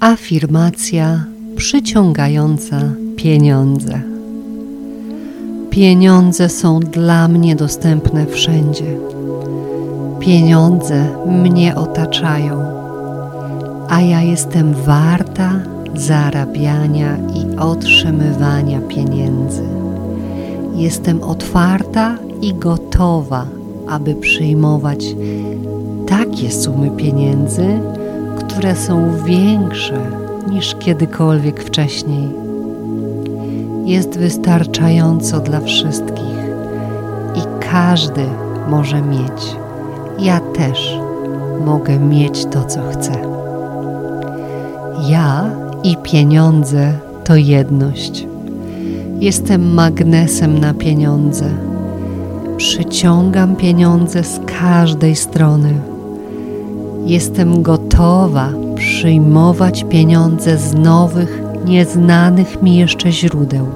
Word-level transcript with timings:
Afirmacja 0.00 1.24
przyciągająca 1.56 2.80
pieniądze. 3.16 4.00
Pieniądze 5.70 6.48
są 6.48 6.80
dla 6.80 7.28
mnie 7.28 7.56
dostępne 7.56 8.26
wszędzie. 8.26 8.96
Pieniądze 10.20 11.06
mnie 11.26 11.76
otaczają, 11.76 12.64
a 13.88 14.00
ja 14.00 14.22
jestem 14.22 14.74
warta 14.74 15.52
zarabiania 15.94 17.16
i 17.16 17.56
otrzymywania 17.56 18.80
pieniędzy. 18.80 19.62
Jestem 20.74 21.22
otwarta 21.22 22.18
i 22.42 22.54
gotowa, 22.54 23.46
aby 23.88 24.14
przyjmować 24.14 25.04
takie 26.06 26.52
sumy 26.52 26.90
pieniędzy, 26.90 27.80
które 28.58 28.76
są 28.76 29.24
większe 29.24 30.00
niż 30.50 30.74
kiedykolwiek 30.74 31.64
wcześniej. 31.64 32.28
Jest 33.84 34.18
wystarczająco 34.18 35.40
dla 35.40 35.60
wszystkich 35.60 36.38
i 37.34 37.64
każdy 37.70 38.24
może 38.68 39.02
mieć. 39.02 39.56
Ja 40.18 40.40
też 40.40 40.98
mogę 41.64 41.98
mieć 41.98 42.46
to, 42.46 42.64
co 42.64 42.80
chcę. 42.92 43.12
Ja 45.08 45.50
i 45.84 45.96
pieniądze 45.96 46.92
to 47.24 47.36
jedność. 47.36 48.26
Jestem 49.20 49.74
magnesem 49.74 50.58
na 50.58 50.74
pieniądze. 50.74 51.50
Przyciągam 52.56 53.56
pieniądze 53.56 54.24
z 54.24 54.40
każdej 54.60 55.16
strony. 55.16 55.87
Jestem 57.06 57.62
gotowa 57.62 58.48
przyjmować 58.74 59.84
pieniądze 59.84 60.58
z 60.58 60.74
nowych, 60.74 61.42
nieznanych 61.64 62.62
mi 62.62 62.76
jeszcze 62.76 63.12
źródeł. 63.12 63.66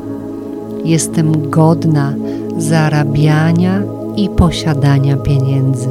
Jestem 0.84 1.51
godna 1.51 2.14
zarabiania 2.56 3.83
i 4.17 4.29
posiadania 4.29 5.17
pieniędzy. 5.17 5.89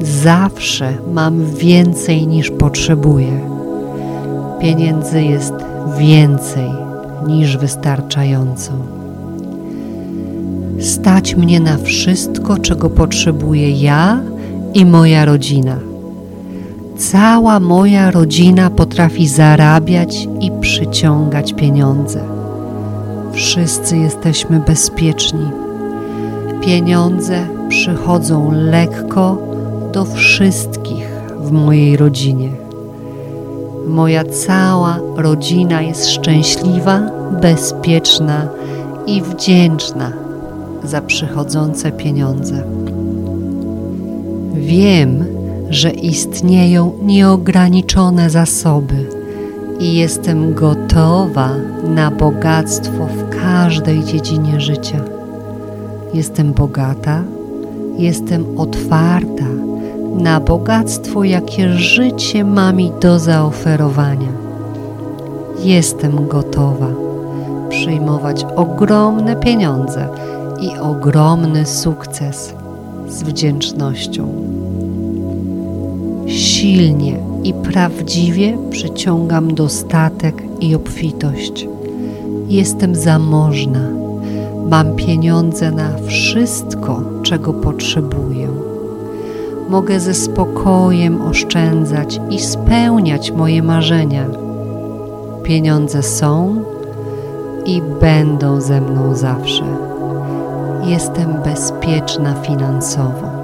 Zawsze 0.00 0.92
mam 1.12 1.44
więcej 1.44 2.26
niż 2.26 2.50
potrzebuję. 2.50 3.40
Pieniędzy 4.60 5.22
jest 5.22 5.54
więcej 5.98 6.70
niż 7.26 7.56
wystarczająco. 7.56 8.72
Stać 10.80 11.34
mnie 11.34 11.60
na 11.60 11.76
wszystko, 11.76 12.58
czego 12.58 12.90
potrzebuję 12.90 13.70
ja 13.70 14.20
i 14.74 14.86
moja 14.86 15.24
rodzina. 15.24 15.87
Cała 16.98 17.60
moja 17.60 18.10
rodzina 18.10 18.70
potrafi 18.70 19.28
zarabiać 19.28 20.28
i 20.40 20.50
przyciągać 20.60 21.52
pieniądze. 21.54 22.20
Wszyscy 23.32 23.96
jesteśmy 23.96 24.60
bezpieczni. 24.60 25.50
Pieniądze 26.64 27.46
przychodzą 27.68 28.50
lekko 28.52 29.38
do 29.92 30.04
wszystkich 30.04 31.08
w 31.40 31.52
mojej 31.52 31.96
rodzinie. 31.96 32.50
Moja 33.86 34.24
cała 34.24 34.98
rodzina 35.16 35.82
jest 35.82 36.10
szczęśliwa, 36.10 37.00
bezpieczna 37.42 38.48
i 39.06 39.22
wdzięczna 39.22 40.12
za 40.84 41.00
przychodzące 41.02 41.92
pieniądze. 41.92 42.62
Wiem, 44.54 45.37
że 45.70 45.90
istnieją 45.90 46.92
nieograniczone 47.02 48.30
zasoby 48.30 49.06
i 49.80 49.94
jestem 49.94 50.54
gotowa 50.54 51.50
na 51.94 52.10
bogactwo 52.10 53.06
w 53.06 53.42
każdej 53.42 54.04
dziedzinie 54.04 54.60
życia. 54.60 55.00
Jestem 56.14 56.52
bogata, 56.52 57.22
jestem 57.98 58.44
otwarta 58.58 59.44
na 60.18 60.40
bogactwo, 60.40 61.24
jakie 61.24 61.68
życie 61.68 62.44
ma 62.44 62.72
mi 62.72 62.92
do 63.00 63.18
zaoferowania. 63.18 64.32
Jestem 65.64 66.28
gotowa 66.28 66.88
przyjmować 67.68 68.46
ogromne 68.56 69.36
pieniądze 69.36 70.08
i 70.60 70.78
ogromny 70.78 71.66
sukces 71.66 72.54
z 73.08 73.22
wdzięcznością. 73.22 74.57
Silnie 76.28 77.16
i 77.44 77.54
prawdziwie 77.54 78.58
przyciągam 78.70 79.54
dostatek 79.54 80.42
i 80.60 80.74
obfitość. 80.74 81.68
Jestem 82.48 82.94
zamożna. 82.94 83.88
Mam 84.70 84.96
pieniądze 84.96 85.70
na 85.70 85.90
wszystko, 86.06 87.02
czego 87.22 87.52
potrzebuję. 87.52 88.48
Mogę 89.68 90.00
ze 90.00 90.14
spokojem 90.14 91.22
oszczędzać 91.22 92.20
i 92.30 92.38
spełniać 92.38 93.30
moje 93.30 93.62
marzenia. 93.62 94.26
Pieniądze 95.42 96.02
są 96.02 96.64
i 97.66 97.82
będą 98.00 98.60
ze 98.60 98.80
mną 98.80 99.14
zawsze. 99.14 99.64
Jestem 100.84 101.34
bezpieczna 101.44 102.34
finansowo 102.34 103.37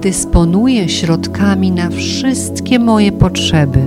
dysponuję 0.00 0.88
środkami 0.88 1.72
na 1.72 1.90
wszystkie 1.90 2.78
moje 2.78 3.12
potrzeby, 3.12 3.78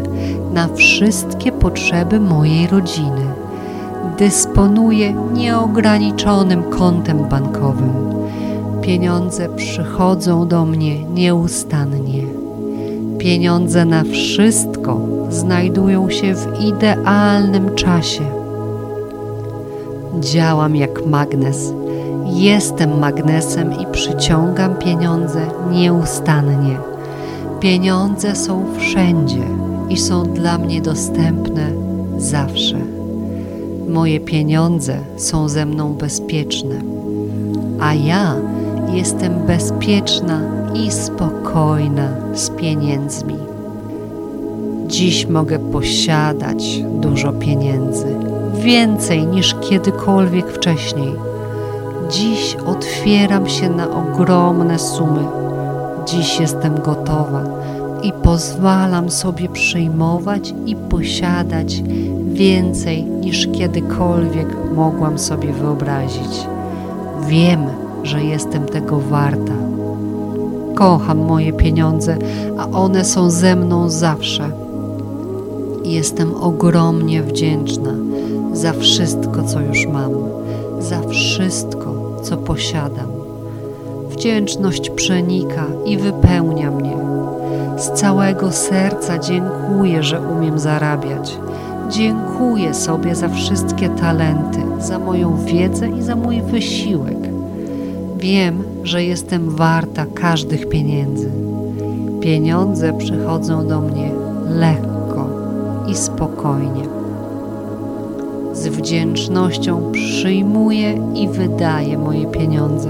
na 0.53 0.67
wszystkie 0.67 1.51
potrzeby 1.51 2.19
mojej 2.19 2.67
rodziny. 2.67 3.21
Dysponuję 4.17 5.13
nieograniczonym 5.33 6.63
kontem 6.63 7.29
bankowym. 7.29 7.93
Pieniądze 8.81 9.49
przychodzą 9.55 10.47
do 10.47 10.65
mnie 10.65 11.03
nieustannie. 11.03 12.23
Pieniądze 13.17 13.85
na 13.85 14.03
wszystko 14.03 15.01
znajdują 15.29 16.09
się 16.09 16.35
w 16.35 16.61
idealnym 16.61 17.75
czasie. 17.75 18.23
Działam 20.19 20.75
jak 20.75 21.05
magnes 21.05 21.73
Jestem 22.33 22.99
magnesem 22.99 23.79
i 23.79 23.85
przyciągam 23.91 24.75
pieniądze 24.75 25.41
nieustannie. 25.71 26.77
Pieniądze 27.59 28.35
są 28.35 28.65
wszędzie 28.79 29.43
i 29.89 29.97
są 29.97 30.23
dla 30.23 30.57
mnie 30.57 30.81
dostępne 30.81 31.71
zawsze. 32.17 32.77
Moje 33.89 34.19
pieniądze 34.19 34.97
są 35.17 35.49
ze 35.49 35.65
mną 35.65 35.93
bezpieczne, 35.93 36.75
a 37.79 37.93
ja 37.93 38.35
jestem 38.93 39.33
bezpieczna 39.47 40.41
i 40.73 40.91
spokojna 40.91 42.07
z 42.33 42.49
pieniędzmi. 42.49 43.35
Dziś 44.87 45.25
mogę 45.25 45.59
posiadać 45.59 46.83
dużo 47.01 47.33
pieniędzy, 47.33 48.15
więcej 48.53 49.27
niż 49.27 49.55
kiedykolwiek 49.69 50.51
wcześniej 50.51 51.30
Dziś 52.11 52.57
otwieram 52.65 53.49
się 53.49 53.69
na 53.69 53.89
ogromne 53.89 54.79
sumy. 54.79 55.23
Dziś 56.05 56.39
jestem 56.39 56.81
gotowa 56.81 57.43
i 58.03 58.13
pozwalam 58.13 59.09
sobie 59.09 59.49
przyjmować 59.49 60.53
i 60.65 60.75
posiadać 60.75 61.83
więcej 62.33 63.03
niż 63.03 63.47
kiedykolwiek 63.47 64.47
mogłam 64.75 65.19
sobie 65.19 65.53
wyobrazić. 65.53 66.47
Wiem, 67.27 67.65
że 68.03 68.23
jestem 68.23 68.65
tego 68.65 68.99
warta. 68.99 69.53
Kocham 70.75 71.17
moje 71.17 71.53
pieniądze, 71.53 72.17
a 72.57 72.69
one 72.69 73.05
są 73.05 73.29
ze 73.29 73.55
mną 73.55 73.89
zawsze. 73.89 74.49
Jestem 75.83 76.35
ogromnie 76.35 77.23
wdzięczna 77.23 77.93
za 78.53 78.73
wszystko, 78.73 79.43
co 79.43 79.59
już 79.59 79.87
mam, 79.87 80.11
za 80.79 81.01
wszystko, 81.01 82.00
co 82.21 82.37
posiadam. 82.37 83.07
Wdzięczność 84.09 84.89
przenika 84.89 85.65
i 85.85 85.97
wypełnia 85.97 86.71
mnie. 86.71 86.97
Z 87.77 87.91
całego 87.91 88.51
serca 88.51 89.19
dziękuję, 89.19 90.03
że 90.03 90.21
umiem 90.21 90.59
zarabiać. 90.59 91.37
Dziękuję 91.89 92.73
sobie 92.73 93.15
za 93.15 93.29
wszystkie 93.29 93.89
talenty, 93.89 94.59
za 94.79 94.99
moją 94.99 95.37
wiedzę 95.45 95.89
i 95.89 96.01
za 96.01 96.15
mój 96.15 96.41
wysiłek. 96.41 97.17
Wiem, 98.17 98.63
że 98.83 99.03
jestem 99.03 99.49
warta 99.49 100.05
każdych 100.13 100.69
pieniędzy. 100.69 101.31
Pieniądze 102.21 102.93
przychodzą 102.93 103.67
do 103.67 103.81
mnie 103.81 104.11
lekko 104.49 105.29
i 105.87 105.95
spokojnie 105.95 107.00
z 108.61 108.67
wdzięcznością 108.67 109.91
przyjmuję 109.91 110.93
i 111.15 111.27
wydaję 111.27 111.97
moje 111.97 112.25
pieniądze. 112.25 112.89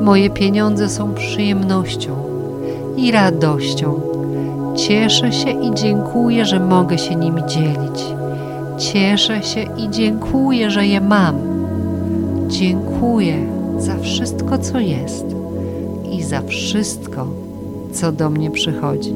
Moje 0.00 0.30
pieniądze 0.30 0.88
są 0.88 1.14
przyjemnością 1.14 2.10
i 2.96 3.12
radością. 3.12 4.00
Cieszę 4.76 5.32
się 5.32 5.50
i 5.50 5.74
dziękuję, 5.74 6.44
że 6.44 6.60
mogę 6.60 6.98
się 6.98 7.14
nimi 7.14 7.42
dzielić. 7.46 8.04
Cieszę 8.78 9.42
się 9.42 9.60
i 9.60 9.90
dziękuję, 9.90 10.70
że 10.70 10.86
je 10.86 11.00
mam. 11.00 11.34
Dziękuję 12.48 13.36
za 13.78 13.98
wszystko, 13.98 14.58
co 14.58 14.78
jest 14.78 15.26
i 16.12 16.22
za 16.22 16.42
wszystko, 16.42 17.26
co 17.92 18.12
do 18.12 18.30
mnie 18.30 18.50
przychodzi. 18.50 19.14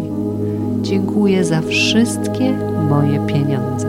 Dziękuję 0.82 1.44
za 1.44 1.60
wszystkie 1.60 2.58
moje 2.90 3.26
pieniądze. 3.26 3.87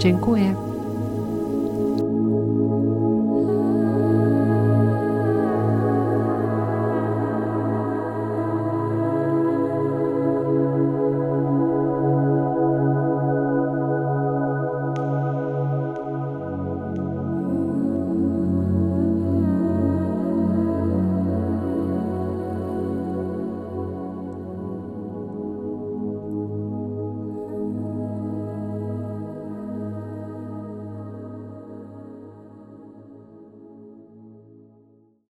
Dziękuję. 0.00 0.69